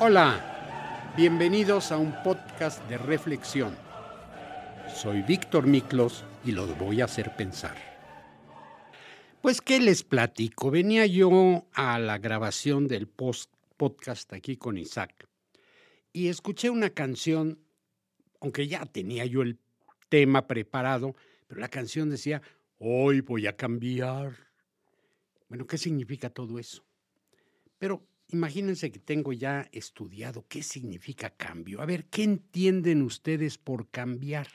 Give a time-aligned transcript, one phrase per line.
[0.00, 3.76] Hola, bienvenidos a un podcast de reflexión.
[4.94, 7.76] Soy Víctor Miklos y los voy a hacer pensar.
[9.42, 10.70] Pues, ¿qué les platico?
[10.70, 15.26] Venía yo a la grabación del post podcast aquí con Isaac
[16.12, 17.58] y escuché una canción,
[18.40, 19.58] aunque ya tenía yo el
[20.08, 21.16] tema preparado,
[21.48, 22.40] pero la canción decía,
[22.78, 24.36] hoy voy a cambiar.
[25.48, 26.84] Bueno, ¿qué significa todo eso?
[27.80, 31.80] Pero imagínense que tengo ya estudiado qué significa cambio.
[31.80, 34.48] A ver, ¿qué entienden ustedes por cambiar?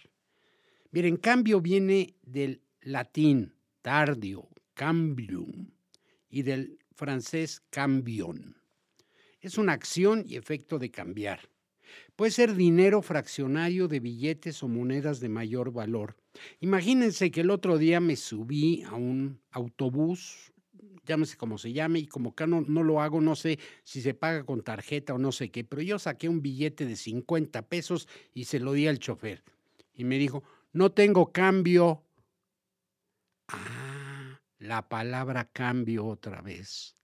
[0.92, 5.72] Miren, cambio viene del latín tardio, cambium,
[6.34, 8.58] y del francés cambion.
[9.40, 11.42] Es una acción y efecto de cambiar.
[12.16, 16.16] Puede ser dinero fraccionario de billetes o monedas de mayor valor.
[16.60, 20.52] Imagínense que el otro día me subí a un autobús,
[21.06, 24.14] llámese como se llame, y como acá no, no, lo hago, no sé si se
[24.14, 28.08] paga con tarjeta o no sé qué, pero yo saqué un billete de 50 pesos
[28.34, 29.44] y se lo di al chofer.
[29.94, 32.04] Y me dijo, no tengo cambio.
[33.48, 36.96] Ah, la palabra cambio otra vez.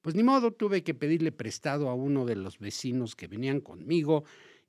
[0.00, 4.24] Pues ni modo, tuve que pedirle prestado a uno de los vecinos que venían conmigo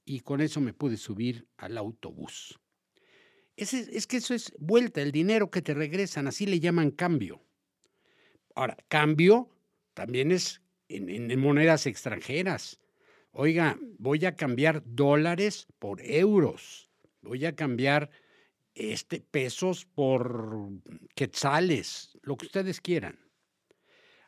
[0.06, 2.60] y con eso me pude subir al autobús.
[3.56, 7.42] Es, es que eso es vuelta, el dinero que te regresan, así le llaman cambio.
[8.60, 9.48] Ahora, cambio
[9.94, 12.82] también es en, monedas extranjeras.
[13.32, 16.90] Oiga, voy a cambiar dólares por euros.
[17.22, 18.10] Voy a cambiar
[18.74, 20.72] este, pesos por
[21.16, 23.18] quetzales, lo que ustedes quieran.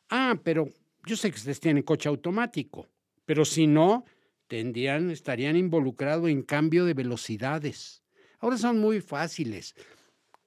[0.10, 0.70] Ah, pero
[1.06, 2.88] yo sé que ustedes tienen coche automático,
[3.26, 4.06] pero si no,
[4.48, 8.02] tendrían, estarían involucrados en cambio de velocidades.
[8.40, 9.76] Ahora son muy fáciles.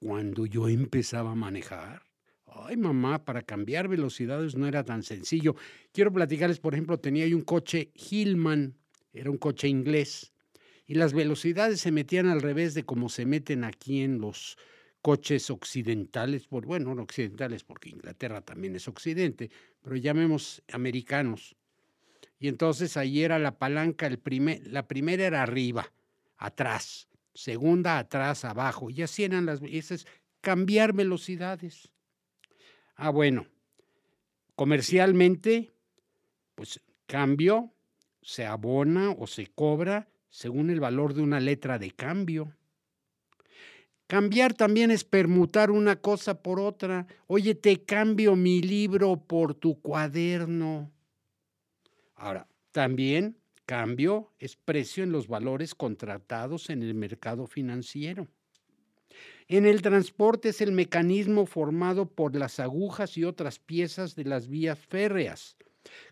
[0.00, 2.13] Cuando yo empezaba a manejar,
[2.54, 5.54] ay mamá, para cambiar velocidades no era tan sencillo.
[5.92, 8.74] Quiero platicarles, por ejemplo, tenía yo un coche Hillman,
[9.12, 10.32] era un coche inglés,
[10.86, 14.56] y las velocidades se metían al revés de como se meten aquí en los
[15.00, 19.50] coches occidentales, por, bueno, no occidentales porque Inglaterra también es occidente,
[19.82, 21.56] pero llamemos americanos.
[22.38, 25.92] Y entonces ahí era la palanca, la primera era arriba,
[26.36, 30.06] atrás, segunda atrás, abajo, y así eran las, esas,
[30.40, 31.90] cambiar velocidades.
[32.96, 33.46] Ah, bueno,
[34.54, 35.72] comercialmente,
[36.54, 37.72] pues cambio
[38.22, 42.52] se abona o se cobra según el valor de una letra de cambio.
[44.06, 47.06] Cambiar también es permutar una cosa por otra.
[47.26, 50.92] Oye, te cambio mi libro por tu cuaderno.
[52.14, 58.28] Ahora, también cambio es precio en los valores contratados en el mercado financiero.
[59.48, 64.48] En el transporte es el mecanismo formado por las agujas y otras piezas de las
[64.48, 65.56] vías férreas.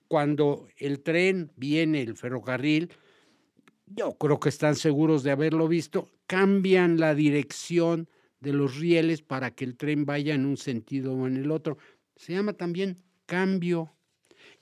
[0.07, 2.93] Cuando el tren viene, el ferrocarril,
[3.87, 8.09] yo creo que están seguros de haberlo visto, cambian la dirección
[8.41, 11.79] de los rieles para que el tren vaya en un sentido o en el otro.
[12.17, 13.95] Se llama también cambio.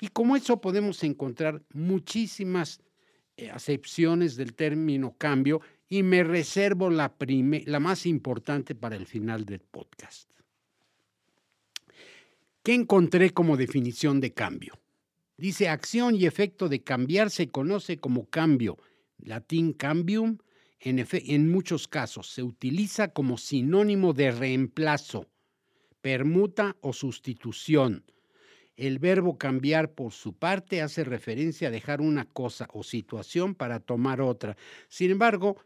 [0.00, 2.80] Y como eso podemos encontrar muchísimas
[3.36, 7.12] eh, acepciones del término cambio y me reservo la,
[7.80, 10.30] más importante para el final del podcast.
[12.62, 14.78] ¿Qué encontré como definición de cambio?
[15.36, 18.78] Dice, acción y efecto de cambiar se conoce como cambio
[19.22, 20.38] latín cambium,
[20.78, 25.26] en, en muchos casos se utiliza como sinónimo de reemplazo,
[26.00, 28.04] permuta o sustitución.
[28.76, 33.80] El verbo cambiar por su parte hace referencia a dejar una cosa o situación para
[33.80, 34.56] tomar otra.
[34.88, 35.58] Sin embargo,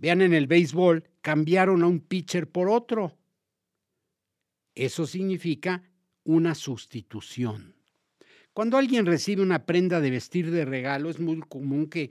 [0.00, 3.16] vean en el béisbol, cambiaron a un pitcher por otro.
[4.74, 5.84] Eso significa
[6.24, 7.74] una sustitución.
[8.52, 12.10] Cuando alguien recibe una prenda de vestir de regalo, es muy común que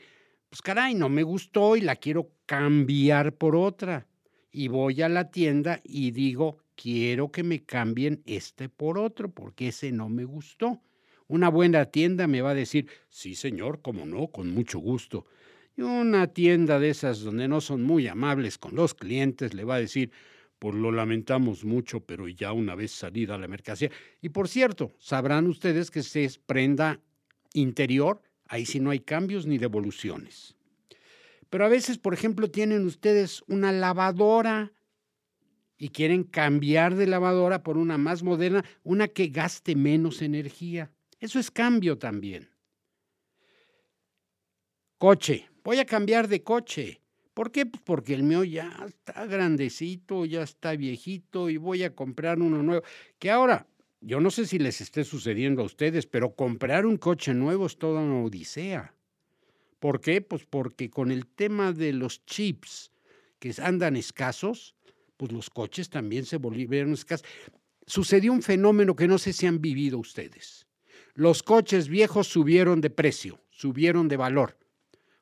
[0.50, 4.08] pues caray, no me gustó y la quiero cambiar por otra.
[4.52, 9.68] Y voy a la tienda y digo, quiero que me cambien este por otro, porque
[9.68, 10.82] ese no me gustó.
[11.28, 15.28] Una buena tienda me va a decir, sí señor, como no, con mucho gusto.
[15.80, 19.76] Y una tienda de esas donde no son muy amables con los clientes le va
[19.76, 20.12] a decir,
[20.60, 23.90] pues lo lamentamos mucho, pero ya una vez salida la mercancía.
[24.22, 27.00] Y por cierto, sabrán ustedes que se es prenda
[27.54, 30.54] interior Ahí sí no hay cambios ni devoluciones.
[31.50, 34.74] Pero a veces, por ejemplo, tienen ustedes una lavadora
[35.78, 40.92] y quieren cambiar de lavadora por una más moderna, una que gaste menos energía.
[41.22, 42.50] Eso es cambio también.
[44.98, 45.50] Coche.
[45.70, 47.00] Voy a cambiar de coche.
[47.36, 47.68] ¿Por qué?
[47.68, 52.64] Pues porque el mío ya está grandecito, ya está viejito y voy a comprar uno
[52.64, 52.84] nuevo.
[53.20, 53.68] Que ahora,
[54.02, 57.78] yo no sé si les esté sucediendo a ustedes, pero comprar un coche nuevo es
[57.78, 58.96] toda una odisea.
[59.80, 60.22] ¿Por qué?
[60.22, 62.92] Pues porque con el tema de los chips
[63.38, 64.74] que andan escasos,
[65.18, 67.28] pues los coches también se volvieron escasos.
[67.86, 70.66] Sucedió un fenómeno que no sé si han vivido ustedes.
[71.14, 74.59] Los coches viejos subieron de precio, subieron de valor,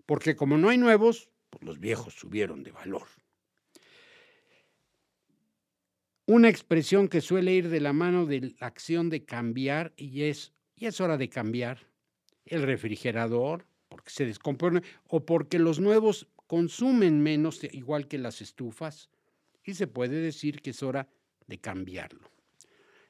[0.07, 3.07] porque como no hay nuevos, pues los viejos subieron de valor.
[6.25, 10.53] Una expresión que suele ir de la mano de la acción de cambiar y es,
[10.75, 11.87] y es hora de cambiar,
[12.45, 19.09] el refrigerador, porque se descompone, o porque los nuevos consumen menos, igual que las estufas,
[19.63, 21.09] y se puede decir que es hora
[21.47, 22.31] de cambiarlo.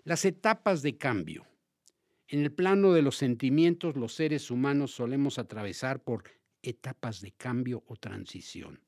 [0.03, 1.45] Las etapas de cambio.
[2.27, 6.23] En el plano de los sentimientos, los seres humanos solemos atravesar por
[6.69, 8.79] etapas de cambio o transición,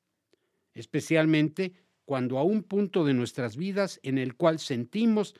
[0.74, 1.72] especialmente
[2.04, 5.34] cuando a un punto de nuestras vidas en el cual sentimos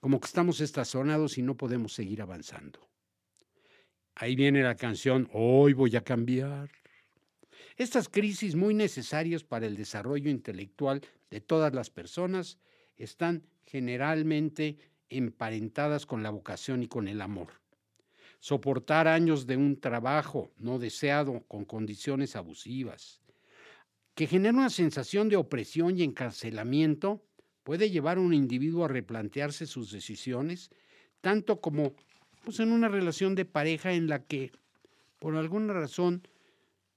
[0.00, 2.88] como que estamos estacionados y no podemos seguir avanzando.
[4.14, 6.70] Ahí viene la canción Hoy voy a cambiar.
[7.76, 11.00] Estas crisis muy necesarias para el desarrollo intelectual
[11.30, 12.58] de todas las personas
[12.96, 14.76] están generalmente
[15.08, 17.63] emparentadas con la vocación y con el amor.
[18.44, 23.22] Soportar años de un trabajo no deseado con condiciones abusivas,
[24.14, 27.24] que genera una sensación de opresión y encarcelamiento,
[27.62, 30.70] puede llevar a un individuo a replantearse sus decisiones,
[31.22, 31.94] tanto como
[32.44, 34.52] pues, en una relación de pareja en la que
[35.20, 36.28] por alguna razón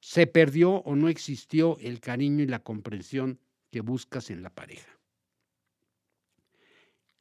[0.02, 3.40] se perdió o no existió el cariño y la comprensión
[3.72, 5.00] que buscas en la pareja.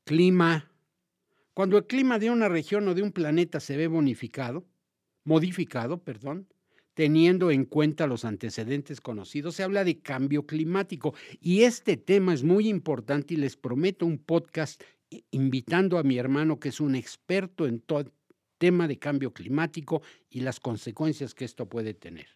[0.03, 0.69] Clima.
[1.57, 4.67] Cuando el clima de una región o de un planeta se ve bonificado,
[5.25, 6.49] modificado, perdón,
[6.93, 11.15] teniendo en cuenta los antecedentes conocidos, se habla de cambio climático.
[11.41, 14.83] Y este tema es muy importante y les prometo un podcast
[15.31, 18.13] invitando a mi hermano que es un experto en todo
[18.59, 22.27] tema de cambio climático y las consecuencias que esto puede tener.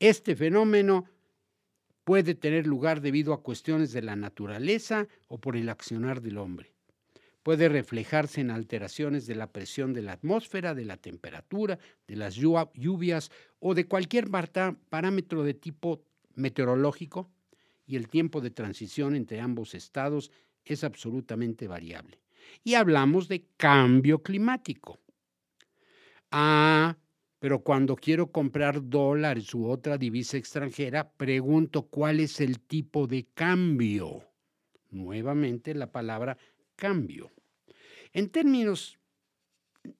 [0.00, 1.06] Este fenómeno
[2.04, 6.77] puede tener lugar debido a cuestiones de la naturaleza o por el accionar del hombre.
[7.42, 12.34] Puede reflejarse en alteraciones de la presión de la atmósfera, de la temperatura, de las
[12.34, 16.02] lluvias o de cualquier parámetro de tipo
[16.34, 17.30] meteorológico
[17.86, 20.30] y el tiempo de transición entre ambos estados
[20.64, 22.20] es absolutamente variable.
[22.64, 24.98] Y hablamos de cambio climático.
[26.30, 26.96] Ah,
[27.38, 33.26] pero cuando quiero comprar dólares u otra divisa extranjera, pregunto cuál es el tipo de
[33.32, 34.24] cambio.
[34.90, 36.36] Nuevamente la palabra
[36.78, 37.30] cambio.
[38.12, 38.98] En términos,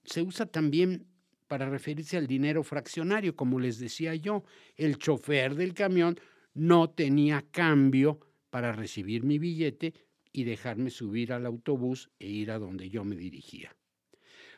[0.04, 1.06] se usa también
[1.48, 4.44] para referirse al dinero fraccionario, como les decía yo,
[4.76, 6.18] el chofer del camión
[6.54, 8.20] no tenía cambio
[8.50, 9.94] para recibir mi billete
[10.32, 13.74] y dejarme subir al autobús e ir a donde yo me dirigía.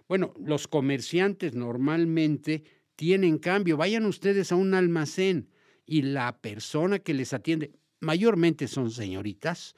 [0.09, 2.65] Bueno, los comerciantes normalmente
[2.97, 3.77] tienen cambio.
[3.77, 5.49] Vayan ustedes a un almacén
[5.87, 9.75] y la persona que les atiende, mayormente son señoritas,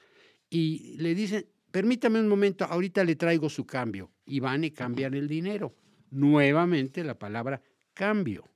[0.49, 4.11] y le dicen, permítame un momento, ahorita le traigo su cambio.
[4.25, 5.75] Y van y cambian el dinero.
[6.11, 7.63] Nuevamente la palabra
[7.95, 8.47] cambio.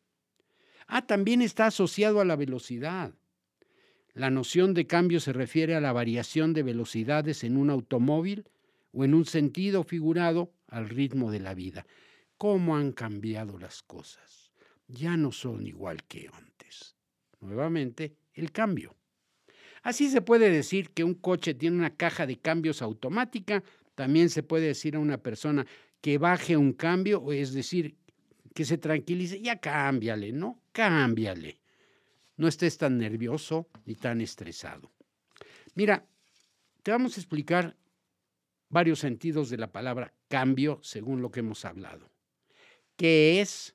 [0.86, 3.16] Ah, también está asociado a la velocidad.
[4.14, 8.46] La noción de cambio se refiere a la variación de velocidades en un automóvil
[8.92, 11.88] o en un sentido figurado al ritmo de la vida.
[12.38, 14.52] ¿Cómo han cambiado las cosas?
[14.88, 16.96] Ya no son igual que antes.
[17.42, 18.96] Nuevamente, el cambio.
[19.88, 23.64] Así se puede decir que un coche tiene una caja de cambios automática,
[23.96, 25.66] también se puede decir a una persona
[26.02, 27.96] que baje un cambio, es decir,
[28.54, 30.62] que se tranquilice, ya cámbiale, ¿no?
[30.74, 31.62] Cámbiale.
[32.36, 34.92] No estés tan nervioso ni tan estresado.
[35.74, 36.06] Mira,
[36.84, 37.78] te vamos a explicar
[38.68, 42.12] varios sentidos de la palabra cambio según lo que hemos hablado.
[42.98, 43.74] ¿Qué es?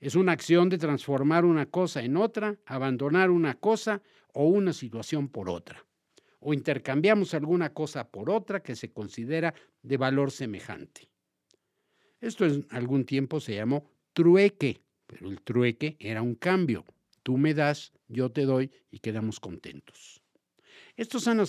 [0.00, 4.02] Es una acción de transformar una cosa en otra, abandonar una cosa
[4.34, 5.84] o una situación por otra.
[6.40, 11.08] O intercambiamos alguna cosa por otra que se considera de valor semejante.
[12.20, 16.84] Esto en algún tiempo se llamó trueque, pero el trueque era un cambio.
[17.22, 20.20] Tú me das, yo te doy y quedamos contentos.
[20.96, 21.42] Estos son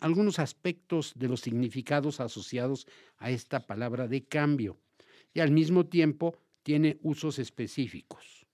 [0.00, 2.86] algunos aspectos de los significados asociados
[3.18, 4.80] a esta palabra de cambio
[5.32, 8.46] y al mismo tiempo tiene usos específicos.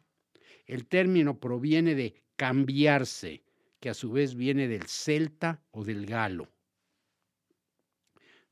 [0.67, 3.44] El término proviene de cambiarse,
[3.85, 6.49] que a su vez viene del celta o del galo.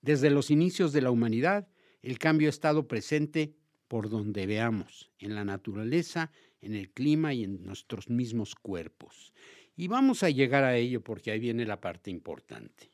[0.03, 1.71] Desde los inicios de la humanidad,
[2.03, 3.55] el cambio ha estado presente
[3.89, 9.33] por donde veamos, en la naturaleza, en el clima y en nuestros mismos cuerpos.
[9.75, 12.93] Y vamos a llegar a ello porque ahí viene la parte importante.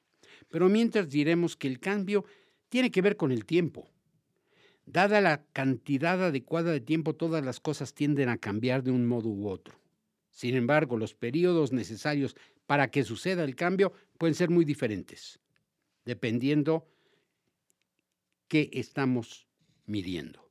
[0.49, 2.25] Pero mientras diremos que el cambio
[2.69, 3.91] tiene que ver con el tiempo.
[4.87, 9.29] Dada la cantidad adecuada de tiempo, todas las cosas tienden a cambiar de un modo
[9.29, 9.75] u otro.
[10.39, 15.41] Sin embargo, los periodos necesarios para que suceda el cambio pueden ser muy diferentes,
[16.05, 16.87] dependiendo
[18.47, 19.49] qué estamos
[19.87, 20.49] midiendo.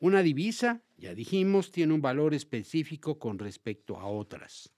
[0.00, 4.72] Una divisa, ya dijimos, tiene un valor específico con respecto a otras.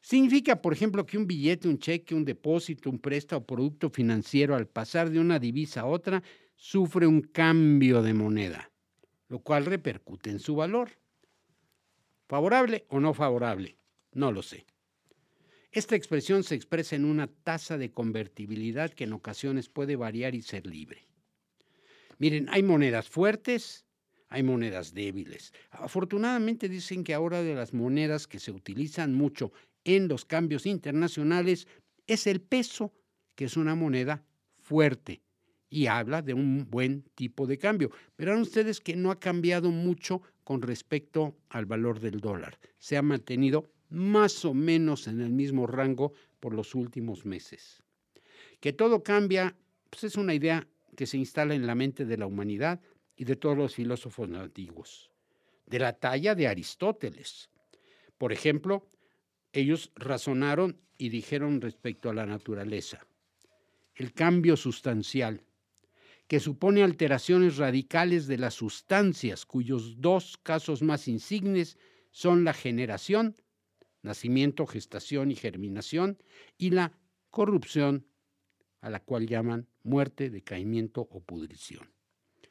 [0.00, 4.56] Significa, por ejemplo, que un billete, un cheque, un depósito, un préstamo o producto financiero
[4.56, 6.20] al pasar de una divisa a otra
[6.56, 8.72] sufre un cambio de moneda,
[9.28, 11.03] lo cual repercute en su valor.
[12.34, 13.78] ¿Favorable o no favorable?
[14.12, 14.66] No lo sé.
[15.70, 20.42] Esta expresión se expresa en una tasa de convertibilidad que en ocasiones puede variar y
[20.42, 21.06] ser libre.
[22.18, 23.86] Miren, hay monedas fuertes,
[24.28, 25.52] hay monedas débiles.
[25.70, 29.52] Afortunadamente dicen que ahora de las monedas que se utilizan mucho
[29.84, 31.68] en los cambios internacionales
[32.08, 32.92] es el peso,
[33.36, 34.24] que es una moneda
[34.58, 35.22] fuerte
[35.70, 37.92] y habla de un buen tipo de cambio.
[38.18, 42.58] Verán ustedes que no ha cambiado mucho con respecto al valor del dólar.
[42.78, 47.82] Se ha mantenido más o menos en el mismo rango por los últimos meses.
[48.60, 49.56] Que todo cambia,
[49.90, 52.80] pues es una idea que se instala en la mente de la humanidad
[53.16, 55.10] y de todos los filósofos antiguos,
[55.66, 57.48] de la talla de Aristóteles.
[58.18, 58.88] Por ejemplo,
[59.52, 63.06] ellos razonaron y dijeron respecto a la naturaleza.
[63.94, 65.42] El cambio sustancial,
[66.26, 71.78] que supone alteraciones radicales de las sustancias, cuyos dos casos más insignes
[72.10, 73.34] son la generación,
[74.02, 76.18] nacimiento, gestación y germinación,
[76.56, 76.92] y la
[77.30, 78.06] corrupción,
[78.80, 81.92] a la cual llaman muerte, decaimiento o pudrición.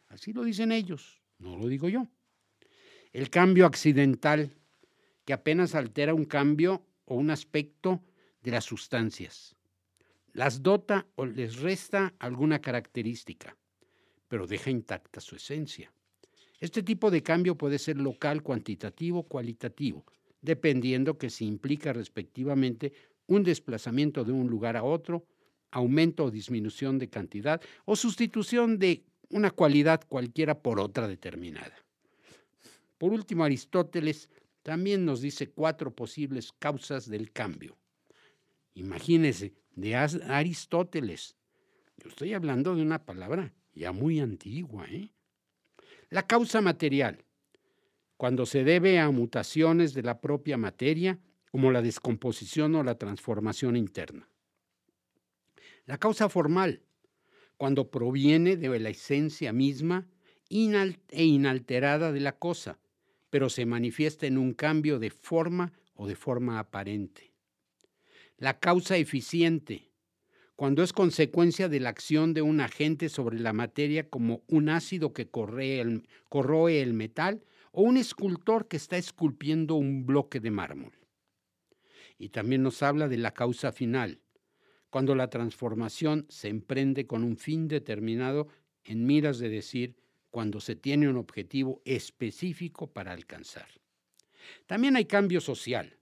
[0.08, 2.08] Así lo dicen ellos, no lo digo yo.
[3.12, 4.52] El cambio accidental,
[5.26, 8.04] que apenas altera un cambio o un aspecto
[8.42, 9.56] de las sustancias.
[10.34, 13.56] Las dota o les resta alguna característica,
[14.34, 15.94] pero deja intacta su esencia.
[16.60, 20.06] Este tipo de cambio puede ser local, cuantitativo, cualitativo,
[20.42, 22.94] dependiendo que si implica respectivamente
[23.28, 25.28] un desplazamiento de un lugar a otro,
[25.70, 31.76] aumento o disminución de cantidad o sustitución de una cualidad cualquiera por otra determinada.
[32.98, 34.32] Por último, Aristóteles
[34.64, 37.78] también nos dice cuatro posibles causas del cambio.
[38.74, 41.36] Imagínese, de Aristóteles.
[41.98, 44.86] Yo estoy hablando de una palabra ya muy antigua.
[44.90, 45.10] ¿eh?
[46.10, 47.24] La causa material,
[48.18, 51.20] cuando se debe a mutaciones de la propia materia,
[51.52, 54.28] como la descomposición o la transformación interna.
[55.86, 56.82] La causa formal,
[57.58, 60.08] cuando proviene de la esencia misma
[60.50, 62.80] e inalterada de la cosa,
[63.30, 67.34] pero se manifiesta en un cambio de forma o de forma aparente.
[68.38, 69.93] La causa eficiente,
[70.64, 75.12] cuando es consecuencia de la acción de un agente sobre la materia como un ácido
[75.12, 75.82] que corroe
[76.82, 77.44] el metal
[77.74, 80.94] o un escultor que está esculpiendo un bloque de mármol.
[82.18, 84.22] Y también nos habla de la causa final,
[84.90, 88.48] cuando la transformación se emprende con un fin determinado
[88.86, 89.98] en miras de decir
[90.30, 93.68] cuando se tiene un objetivo específico para alcanzar.
[94.66, 95.98] También hay cambio social.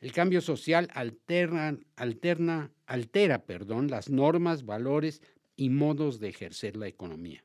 [0.00, 5.22] El cambio social alterna, alterna, altera perdón, las normas, valores
[5.54, 7.44] y modos de ejercer la economía.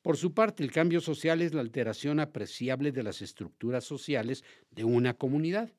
[0.00, 4.84] Por su parte, el cambio social es la alteración apreciable de las estructuras sociales de
[4.84, 5.70] una comunidad.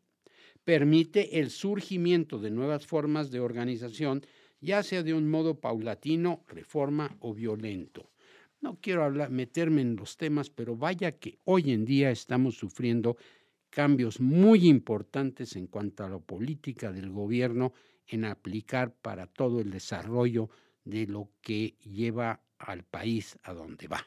[0.64, 4.24] Permite el surgimiento de nuevas formas de organización,
[4.62, 8.12] ya sea de un modo paulatino, reforma o violento.
[8.62, 13.18] No quiero meterme en los temas, pero vaya que hoy en día estamos sufriendo
[13.72, 17.74] cambios muy importantes en cuanto a la política del gobierno
[18.08, 20.50] en aplicar para todo el desarrollo
[20.84, 24.06] de lo que lleva al país a donde va.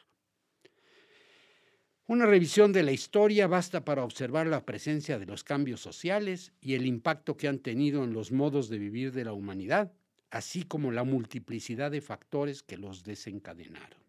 [2.07, 6.73] Una revisión de la historia basta para observar la presencia de los cambios sociales y
[6.73, 9.93] el impacto que han tenido en los modos de vivir de la humanidad,
[10.31, 13.99] así como la multiplicidad de factores que los desencadenaron.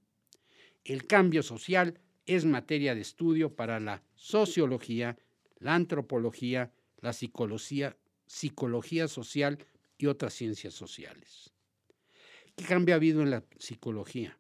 [0.83, 5.19] El cambio social es materia de estudio para la sociología,
[5.59, 9.59] la antropología, la psicología, psicología social
[10.01, 11.53] y otras ciencias sociales.
[12.57, 14.39] ¿Qué cambio ha habido en la psicología?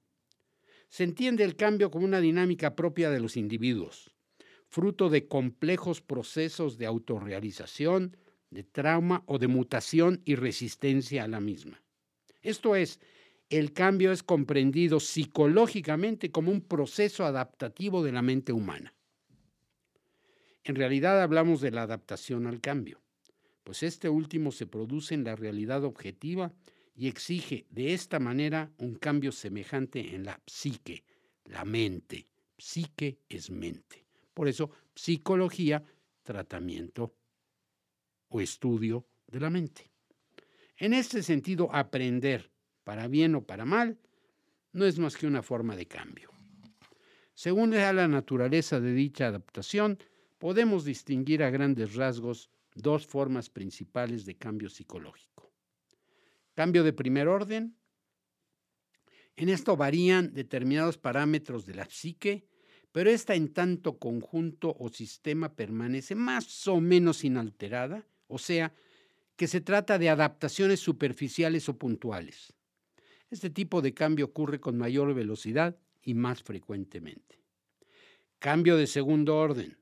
[0.88, 4.10] Se entiende el cambio como una dinámica propia de los individuos,
[4.68, 8.16] fruto de complejos procesos de autorrealización,
[8.50, 11.82] de trauma o de mutación y resistencia a la misma.
[12.42, 13.00] Esto es,
[13.48, 18.94] el cambio es comprendido psicológicamente como un proceso adaptativo de la mente humana.
[20.64, 23.00] En realidad hablamos de la adaptación al cambio,
[23.64, 26.52] pues este último se produce en la realidad objetiva
[26.94, 31.04] y exige de esta manera un cambio semejante en la psique,
[31.44, 32.28] la mente.
[32.58, 34.06] Psique es mente.
[34.34, 35.82] Por eso, psicología,
[36.22, 37.14] tratamiento
[38.28, 39.90] o estudio de la mente.
[40.76, 42.50] En este sentido, aprender,
[42.84, 43.98] para bien o para mal,
[44.72, 46.30] no es más que una forma de cambio.
[47.34, 49.98] Según la naturaleza de dicha adaptación,
[50.38, 55.52] podemos distinguir a grandes rasgos dos formas principales de cambio psicológico.
[56.54, 57.76] Cambio de primer orden.
[59.36, 62.46] En esto varían determinados parámetros de la psique,
[62.92, 68.74] pero esta en tanto conjunto o sistema permanece más o menos inalterada, o sea,
[69.36, 72.52] que se trata de adaptaciones superficiales o puntuales.
[73.30, 77.40] Este tipo de cambio ocurre con mayor velocidad y más frecuentemente.
[78.38, 79.78] Cambio de segundo orden,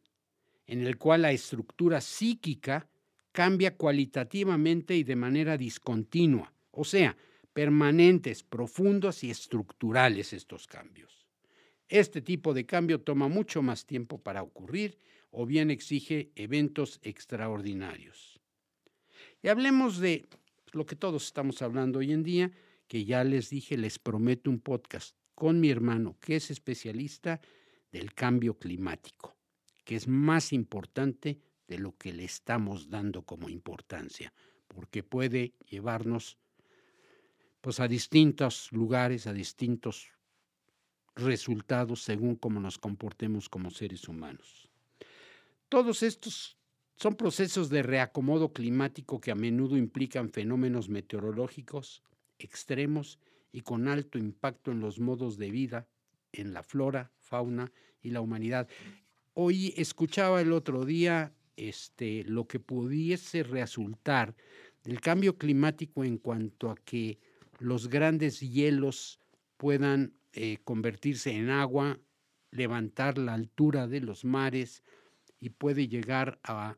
[0.69, 2.89] en el cual la estructura psíquica
[3.33, 7.17] cambia cualitativamente y de manera discontinua, o sea,
[7.53, 11.27] permanentes, profundos y estructurales estos cambios.
[11.89, 14.99] Este tipo de cambio toma mucho más tiempo para ocurrir
[15.31, 18.39] o bien exige eventos extraordinarios.
[19.43, 20.29] Y hablemos de
[20.73, 22.53] lo que todos estamos hablando hoy en día,
[22.87, 27.41] que ya les dije, les prometo un podcast con mi hermano, que es especialista
[27.91, 29.38] del cambio climático,
[29.89, 34.35] que es más importante de lo que le estamos dando como importancia,
[34.67, 36.37] porque puede llevarnos
[37.63, 40.11] pues a distintos lugares, a distintos
[41.15, 44.69] resultados según cómo nos comportemos como seres humanos.
[45.71, 46.59] Todos estos
[46.97, 52.03] son procesos de reacomodo climático que a menudo implican fenómenos meteorológicos
[52.39, 53.19] extremos
[53.53, 55.89] y con alto impacto en los modos de vida,
[56.33, 58.69] en la flora, fauna y la humanidad.
[59.41, 64.35] Hoy escuchaba el otro día este, lo que pudiese resultar
[64.83, 67.21] del cambio climático en cuanto a que
[67.61, 69.21] los grandes hielos
[69.57, 72.01] puedan eh, convertirse en agua,
[72.51, 74.83] levantar la altura de los mares
[75.39, 76.77] y puede llegar a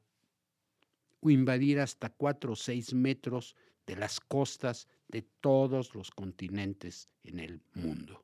[1.23, 7.62] invadir hasta cuatro o seis metros de las costas de todos los continentes en el
[7.73, 8.23] mundo.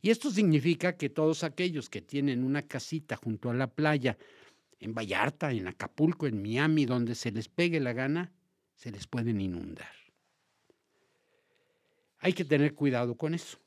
[0.00, 4.16] Y esto significa que todos aquellos que tienen una casita junto a la playa,
[4.80, 8.32] en Vallarta, en Acapulco, en Miami, donde se les pegue la gana,
[8.74, 9.90] se les pueden inundar.
[12.20, 13.58] Hay que tener cuidado con eso.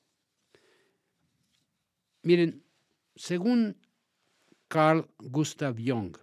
[2.23, 2.63] Miren,
[3.15, 3.75] según
[4.67, 6.15] Carl Gustav Jung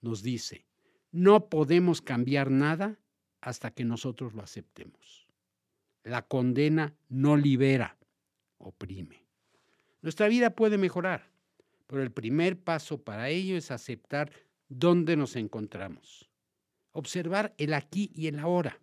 [0.00, 0.64] nos dice,
[1.12, 2.98] no podemos cambiar nada
[3.40, 5.26] hasta que nosotros lo aceptemos.
[6.04, 7.98] La condena no libera,
[8.58, 9.19] oprime.
[10.02, 11.30] Nuestra vida puede mejorar,
[11.86, 14.32] pero el primer paso para ello es aceptar
[14.68, 16.30] dónde nos encontramos.
[16.92, 18.80] Observar el aquí y el ahora.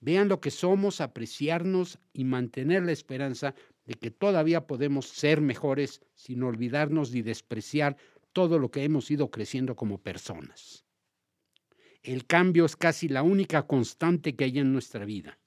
[0.00, 3.54] Vean lo que somos, apreciarnos y mantener la esperanza
[3.86, 7.96] de que todavía podemos ser mejores sin olvidarnos ni despreciar
[8.32, 10.84] todo lo que hemos ido creciendo como personas.
[12.02, 15.38] El cambio es casi la única constante que hay en nuestra vida.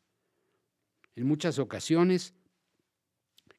[1.15, 2.33] En muchas ocasiones,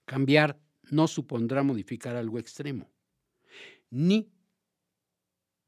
[0.06, 0.58] cambiar
[0.90, 2.90] no supondrá modificar algo extremo,
[3.90, 4.30] ni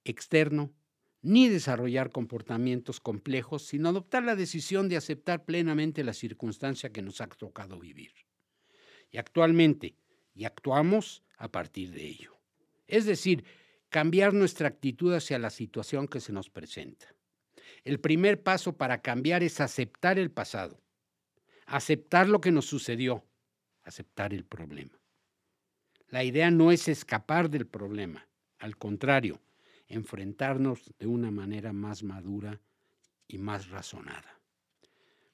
[0.04, 0.72] externo,
[1.20, 7.20] ni desarrollar comportamientos complejos, sino adoptar la decisión de aceptar plenamente la circunstancia que nos
[7.20, 8.12] ha tocado vivir.
[9.10, 9.96] Y actualmente,
[10.34, 12.38] y actuamos a partir de ello.
[12.86, 13.44] Es decir,
[13.88, 17.14] cambiar nuestra actitud hacia la situación que se nos presenta.
[17.84, 20.80] El primer paso para cambiar es aceptar el pasado,
[21.66, 23.24] aceptar lo que nos sucedió,
[23.82, 24.97] aceptar el problema.
[26.08, 29.40] La idea no es escapar del problema, al contrario,
[29.88, 32.60] enfrentarnos de una manera más madura
[33.26, 34.40] y más razonada.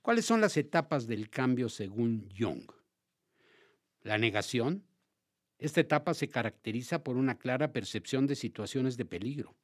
[0.03, 2.71] ¿Cuáles son las etapas del cambio según Jung?
[4.03, 4.85] La negación.
[5.59, 9.55] Esta etapa se caracteriza por una clara percepción de situaciones de peligro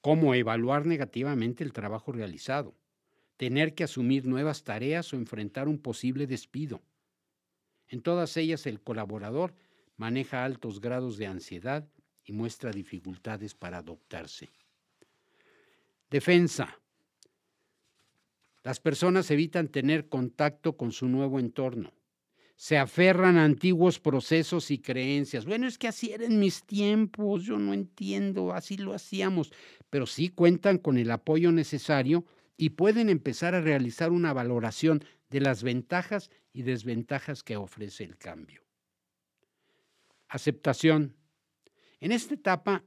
[0.00, 2.74] cómo evaluar negativamente el trabajo realizado,
[3.36, 6.82] tener que asumir nuevas tareas o enfrentar un posible despido.
[7.88, 9.54] En todas ellas el colaborador
[10.00, 11.86] maneja altos grados de ansiedad
[12.24, 14.48] y muestra dificultades para adoptarse.
[16.10, 16.80] Defensa.
[18.62, 21.92] Las personas evitan tener contacto con su nuevo entorno
[22.56, 25.46] se aferran a antiguos procesos y creencias.
[25.46, 29.50] Bueno, es que así eran mis tiempos, yo no entiendo, así lo hacíamos,
[29.88, 32.26] pero sí cuentan con el apoyo necesario
[32.58, 38.18] y pueden empezar a realizar una valoración de las ventajas y desventajas que ofrece el
[38.18, 38.60] cambio.
[40.30, 41.16] Aceptación.
[41.98, 42.84] En esta etapa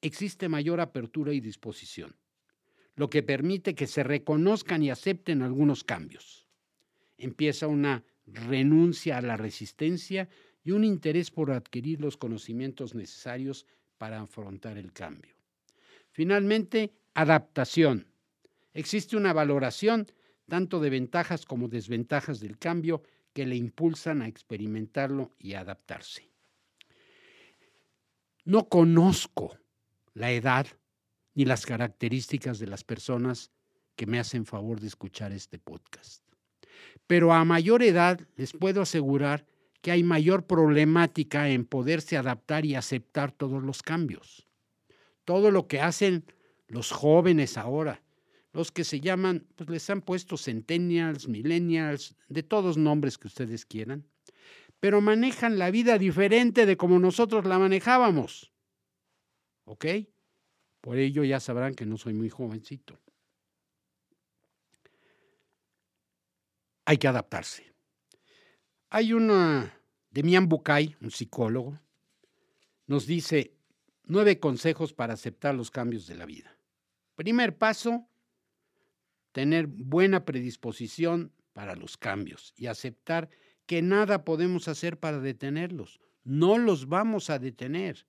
[0.00, 2.14] existe mayor apertura y disposición,
[2.94, 6.46] lo que permite que se reconozcan y acepten algunos cambios.
[7.18, 10.28] Empieza una renuncia a la resistencia
[10.62, 13.66] y un interés por adquirir los conocimientos necesarios
[13.98, 15.34] para afrontar el cambio.
[16.12, 18.06] Finalmente, adaptación.
[18.72, 20.06] Existe una valoración
[20.48, 23.02] tanto de ventajas como desventajas del cambio
[23.32, 26.33] que le impulsan a experimentarlo y adaptarse.
[28.44, 29.56] No conozco
[30.12, 30.66] la edad
[31.34, 33.50] ni las características de las personas
[33.96, 36.22] que me hacen favor de escuchar este podcast.
[37.06, 39.46] Pero a mayor edad les puedo asegurar
[39.80, 44.46] que hay mayor problemática en poderse adaptar y aceptar todos los cambios.
[45.24, 46.24] Todo lo que hacen
[46.68, 48.02] los jóvenes ahora,
[48.52, 53.64] los que se llaman, pues les han puesto centennials, millennials, de todos nombres que ustedes
[53.66, 54.06] quieran,
[54.84, 58.52] pero manejan la vida diferente de como nosotros la manejábamos.
[59.64, 59.86] ¿Ok?
[60.82, 63.00] Por ello ya sabrán que no soy muy jovencito.
[66.84, 67.72] Hay que adaptarse.
[68.90, 71.80] Hay una, Demian Bucay, un psicólogo,
[72.86, 73.56] nos dice
[74.02, 76.58] nueve consejos para aceptar los cambios de la vida.
[77.14, 78.06] Primer paso,
[79.32, 83.30] tener buena predisposición para los cambios y aceptar
[83.66, 86.00] que nada podemos hacer para detenerlos.
[86.22, 88.06] No los vamos a detener.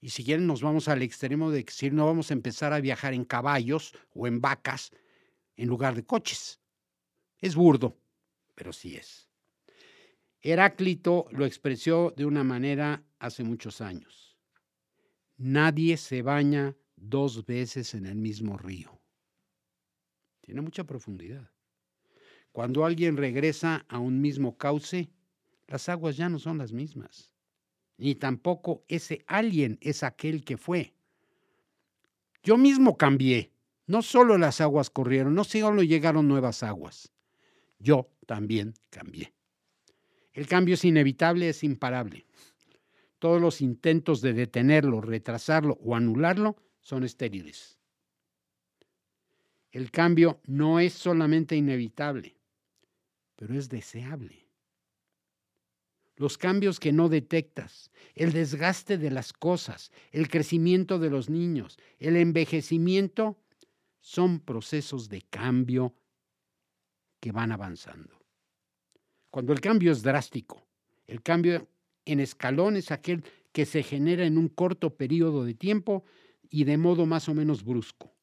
[0.00, 3.14] Y si quieren nos vamos al extremo de decir no vamos a empezar a viajar
[3.14, 4.90] en caballos o en vacas
[5.56, 6.60] en lugar de coches.
[7.38, 7.96] Es burdo,
[8.54, 9.28] pero sí es.
[10.40, 14.36] Heráclito lo expresó de una manera hace muchos años.
[15.36, 19.00] Nadie se baña dos veces en el mismo río.
[20.40, 21.51] Tiene mucha profundidad.
[22.52, 25.10] Cuando alguien regresa a un mismo cauce,
[25.66, 27.32] las aguas ya no son las mismas.
[27.96, 30.94] Ni tampoco ese alguien es aquel que fue.
[32.42, 33.52] Yo mismo cambié.
[33.86, 37.12] No solo las aguas corrieron, no solo llegaron nuevas aguas.
[37.78, 39.32] Yo también cambié.
[40.32, 42.26] El cambio es inevitable, es imparable.
[43.18, 47.78] Todos los intentos de detenerlo, retrasarlo o anularlo son estériles.
[49.70, 52.36] El cambio no es solamente inevitable,
[53.42, 54.46] pero es deseable.
[56.14, 61.76] Los cambios que no detectas, el desgaste de las cosas, el crecimiento de los niños,
[61.98, 63.36] el envejecimiento,
[64.00, 65.92] son procesos de cambio
[67.18, 68.16] que van avanzando.
[69.28, 70.64] Cuando el cambio es drástico,
[71.08, 71.68] el cambio
[72.04, 76.04] en escalón es aquel que se genera en un corto periodo de tiempo
[76.48, 78.14] y de modo más o menos brusco.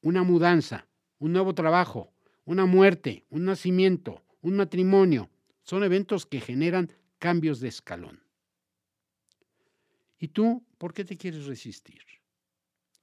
[0.00, 0.86] Una mudanza,
[1.18, 2.12] un nuevo trabajo,
[2.44, 5.30] una muerte, un nacimiento, un matrimonio,
[5.62, 8.20] son eventos que generan cambios de escalón.
[10.18, 12.02] ¿Y tú por qué te quieres resistir?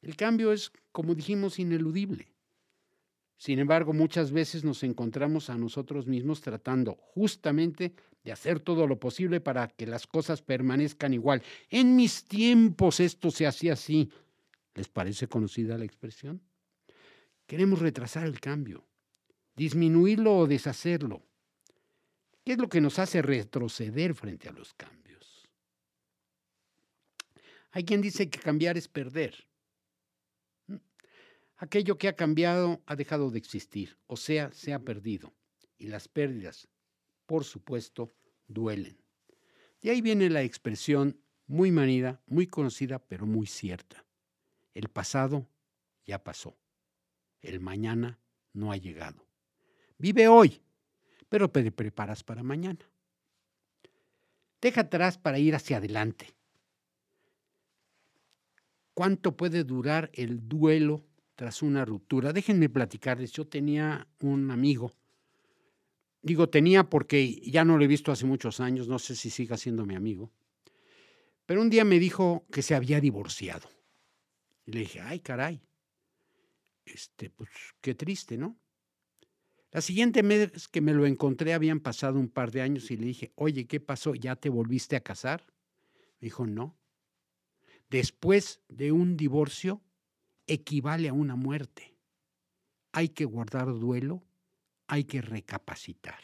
[0.04, 2.32] El cambio es, como dijimos, ineludible.
[3.38, 9.00] Sin embargo, muchas veces nos encontramos a nosotros mismos tratando justamente de hacer todo lo
[9.00, 11.42] posible para que las cosas permanezcan igual.
[11.72, 14.12] En mis tiempos esto se hacía así.
[14.76, 16.40] ¿Les parece conocida la expresión?
[17.48, 18.86] Queremos retrasar el cambio,
[19.56, 21.31] disminuirlo o deshacerlo.
[22.44, 25.48] ¿Qué es lo que nos hace retroceder frente a los cambios?
[27.72, 29.48] Hay quien dice que cambiar es perder.
[31.58, 35.34] Aquello que ha cambiado ha dejado de existir, o sea, se ha perdido.
[35.78, 36.68] Y las pérdidas,
[37.28, 38.16] por supuesto,
[38.48, 39.00] duelen.
[39.82, 44.06] De ahí viene la expresión muy manida, muy conocida, pero muy cierta.
[44.74, 45.48] El pasado
[46.06, 46.58] ya pasó.
[47.42, 48.20] El mañana
[48.54, 49.28] no ha llegado.
[49.98, 50.62] Vive hoy,
[51.32, 52.86] pero te preparas para mañana.
[54.62, 56.28] Deja atrás para ir hacia adelante.
[58.94, 61.06] ¿Cuánto puede durar el duelo
[61.42, 62.34] tras una ruptura.
[62.34, 64.94] Déjenme platicarles, yo tenía un amigo,
[66.22, 69.58] digo tenía porque ya no lo he visto hace muchos años, no sé si siga
[69.58, 70.32] siendo mi amigo,
[71.48, 73.68] pero un día me dijo que se había divorciado.
[74.68, 75.64] Y le dije, ay caray,
[76.86, 77.50] este, pues
[77.82, 78.56] qué triste, ¿no?
[79.72, 83.06] La siguiente vez que me lo encontré habían pasado un par de años y le
[83.06, 84.14] dije, oye, ¿qué pasó?
[84.16, 85.46] ¿Ya te volviste a casar?
[86.20, 86.78] Me dijo, no.
[87.90, 89.82] Después de un divorcio,
[90.46, 91.96] equivale a una muerte.
[92.92, 94.24] Hay que guardar duelo,
[94.88, 96.20] hay que recapacitar.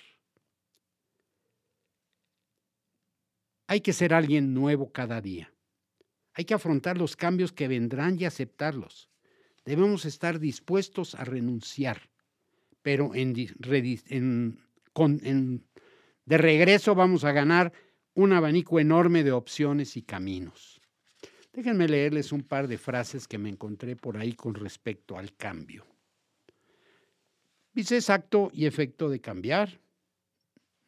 [3.67, 5.53] Hay que ser alguien nuevo cada día.
[6.33, 9.09] Hay que afrontar los cambios que vendrán y aceptarlos.
[9.65, 12.09] Debemos estar dispuestos a renunciar,
[12.87, 13.11] pero
[16.25, 17.73] de regreso vamos a ganar
[18.13, 20.79] un abanico enorme de opciones y caminos.
[21.51, 25.85] Déjenme leerles un par de frases que me encontré por ahí con respecto al cambio.
[27.73, 29.81] Dice acto y efecto de cambiar,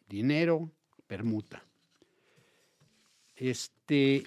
[0.07, 0.71] dinero,
[1.05, 1.65] permuta.
[3.35, 4.23] Este,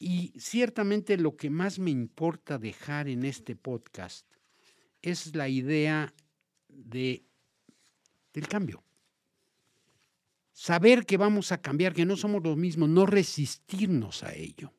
[0.00, 4.26] y ciertamente lo que más me importa dejar en este podcast
[5.00, 6.12] es la idea
[6.76, 7.24] de,
[8.32, 8.82] del cambio.
[10.52, 14.72] Saber que vamos a cambiar, que no somos los mismos, no resistirnos a ello.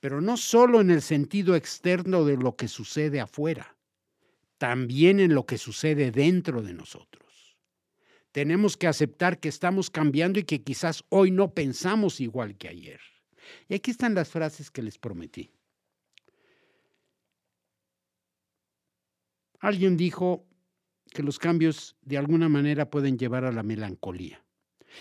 [0.00, 3.76] Pero no solo en el sentido externo de lo que sucede afuera,
[4.58, 7.24] también en lo que sucede dentro de nosotros.
[8.30, 13.00] Tenemos que aceptar que estamos cambiando y que quizás hoy no pensamos igual que ayer.
[13.68, 15.50] Y aquí están las frases que les prometí.
[19.60, 20.46] Alguien dijo
[21.14, 24.44] que los cambios de alguna manera pueden llevar a la melancolía.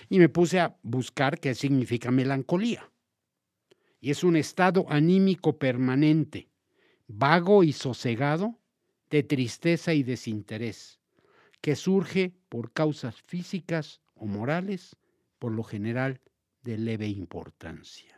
[0.10, 2.89] Y me puse a buscar qué significa melancolía.
[3.99, 6.49] Y es un estado anímico permanente,
[7.08, 8.60] vago y sosegado,
[9.10, 10.99] de tristeza y desinterés,
[11.62, 14.95] que surge por causas físicas o morales,
[15.39, 16.21] por lo general
[16.62, 18.15] de leve importancia.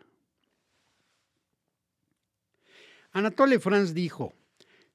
[3.14, 4.34] Anatole France dijo,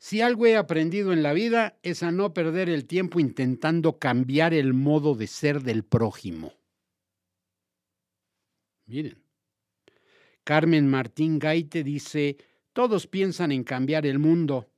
[0.00, 4.54] si algo he aprendido en la vida es a no perder el tiempo intentando cambiar
[4.54, 6.54] el modo de ser del prójimo.
[8.86, 9.22] Miren,
[10.42, 12.38] Carmen Martín Gaite dice,
[12.72, 14.70] todos piensan en cambiar el mundo,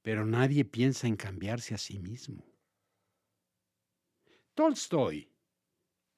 [0.00, 2.46] pero nadie piensa en cambiarse a sí mismo.
[4.54, 5.28] Tolstoy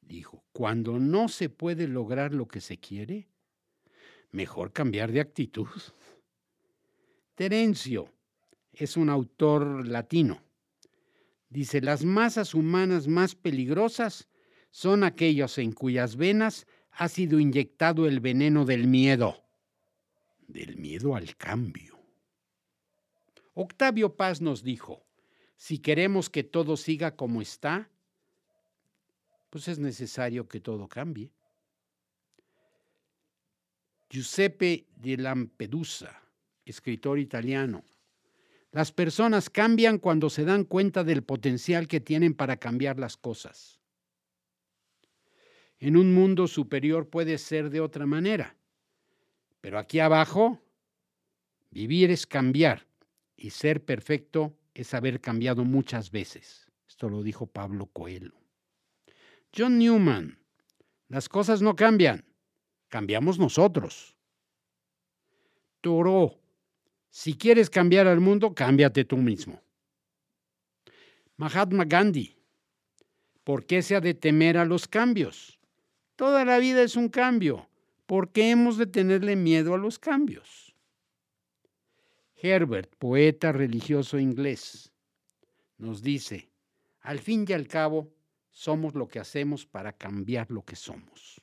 [0.01, 3.29] dijo, cuando no se puede lograr lo que se quiere,
[4.31, 5.67] mejor cambiar de actitud.
[7.37, 8.11] Terencio
[8.73, 10.43] es un autor latino.
[11.51, 14.27] Dice, las masas humanas más peligrosas
[14.71, 19.45] son aquellas en cuyas venas ha sido inyectado el veneno del miedo,
[20.49, 21.99] del miedo al cambio.
[23.53, 25.05] Octavio Paz nos dijo,
[25.57, 27.91] si queremos que todo siga como está,
[29.51, 31.31] pues es necesario que todo cambie.
[34.09, 36.26] Giuseppe di Lampedusa
[36.67, 37.85] escritor italiano.
[38.73, 43.81] Las personas cambian cuando se dan cuenta del potencial que tienen para cambiar las cosas.
[45.79, 48.57] En un mundo superior puede ser de otra manera,
[49.61, 50.61] pero aquí abajo,
[51.71, 52.87] vivir es cambiar
[53.37, 56.71] y ser perfecto es haber cambiado muchas veces.
[56.89, 58.35] Esto lo dijo Pablo Coelho.
[59.57, 60.39] John Newman,
[61.09, 62.25] las cosas no cambian,
[62.89, 64.17] cambiamos nosotros.
[65.81, 66.39] Toro,
[67.17, 69.63] si quieres cambiar al mundo, cámbiate tú mismo.
[71.39, 72.37] Mahatma Gandhi.
[73.43, 75.59] ¿Por qué se ha de temer a los cambios?
[76.17, 77.71] Toda la vida es un cambio.
[78.05, 80.77] ¿Por qué hemos de tenerle miedo a los cambios?
[82.35, 84.93] Herbert, poeta religioso inglés,
[85.79, 86.51] nos dice,
[87.01, 88.13] al fin y al cabo,
[88.51, 91.41] somos lo que hacemos para cambiar lo que somos.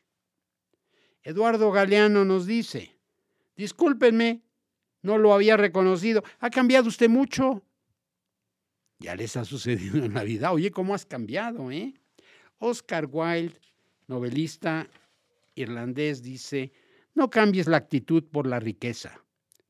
[1.24, 2.96] Eduardo Galeano nos dice,
[3.56, 4.44] discúlpenme,
[5.04, 6.24] no lo había reconocido.
[6.40, 7.62] Ha cambiado usted mucho.
[9.00, 10.52] Ya les ha sucedido en la vida.
[10.52, 11.94] Oye, ¿cómo has cambiado, eh?
[12.58, 13.60] Oscar Wilde,
[14.08, 14.90] novelista
[15.56, 16.72] irlandés, dice,
[17.14, 19.22] no cambies la actitud por la riqueza,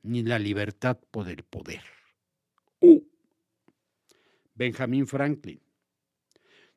[0.04, 1.82] ni la libertad por el poder.
[2.80, 3.02] Uh.
[4.54, 5.60] Benjamin Franklin,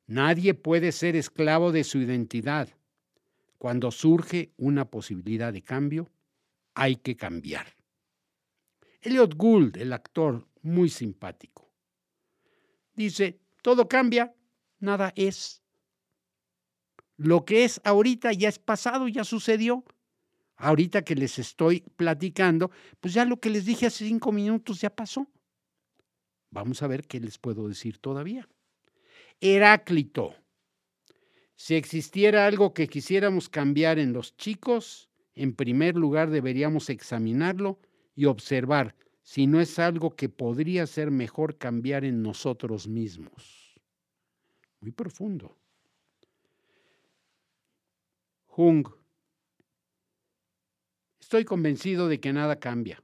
[0.07, 2.71] nadie puede ser esclavo de su identidad.
[3.59, 6.11] Cuando surge una posibilidad de cambio,
[6.75, 7.76] hay que cambiar.
[9.07, 11.71] Elliot Gould, el actor, muy simpático.
[12.93, 14.35] Dice, todo cambia,
[14.81, 15.63] nada es.
[17.17, 19.85] Lo que es ahorita ya es pasado, ya sucedió.
[20.57, 24.91] Ahorita que les estoy platicando, pues ya lo que les dije hace cinco minutos ya
[24.91, 25.29] pasó.
[26.51, 28.49] Vamos a ver qué les puedo decir todavía.
[29.41, 30.35] Heráclito.
[31.55, 37.79] Si existiera algo que quisiéramos cambiar en los chicos, en primer lugar deberíamos examinarlo
[38.17, 43.81] y observar si no es algo que podría ser mejor cambiar en nosotros mismos.
[44.81, 45.57] Muy profundo.
[48.47, 48.89] Jung.
[51.21, 53.03] Estoy convencido de que nada cambia.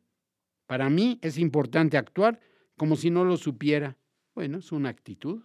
[0.66, 2.40] Para mí es importante actuar
[2.76, 3.98] como si no lo supiera.
[4.34, 5.42] Bueno, es una actitud.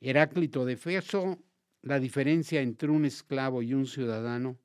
[0.00, 1.38] Heráclito de Feso,
[1.80, 4.58] la diferencia entre un esclavo y un ciudadano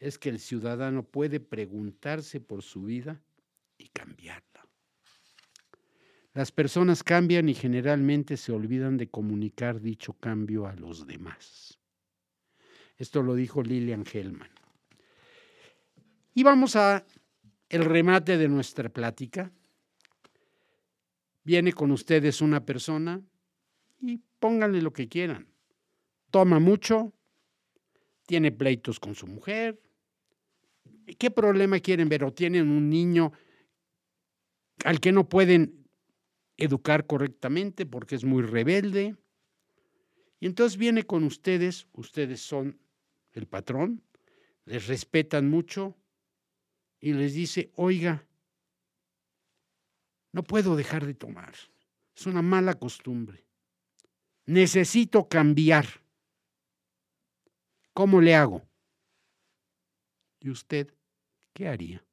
[0.00, 3.22] es que el ciudadano puede preguntarse por su vida
[3.76, 4.66] y cambiarla.
[6.32, 11.78] Las personas cambian y generalmente se olvidan de comunicar dicho cambio a los demás.
[12.96, 14.50] Esto lo dijo Lilian Hellman.
[16.34, 17.04] Y vamos a
[17.68, 19.52] el remate de nuestra plática.
[21.44, 23.20] Viene con ustedes una persona
[24.00, 25.48] y pónganle lo que quieran.
[26.30, 27.12] Toma mucho,
[28.26, 29.80] tiene pleitos con su mujer.
[31.18, 32.24] ¿Qué problema quieren ver?
[32.24, 33.32] O tienen un niño
[34.84, 35.88] al que no pueden
[36.56, 39.16] educar correctamente porque es muy rebelde.
[40.38, 42.80] Y entonces viene con ustedes, ustedes son
[43.32, 44.02] el patrón,
[44.64, 45.96] les respetan mucho
[47.00, 48.26] y les dice, oiga,
[50.32, 51.54] no puedo dejar de tomar.
[52.16, 53.46] Es una mala costumbre.
[54.46, 55.86] Necesito cambiar.
[57.92, 58.62] ¿Cómo le hago?
[60.40, 60.94] ¿Y usted
[61.54, 62.04] qué haría?